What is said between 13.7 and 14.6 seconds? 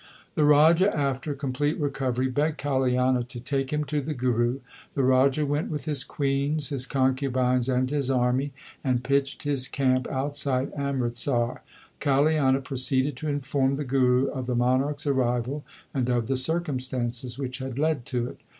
the Guru of the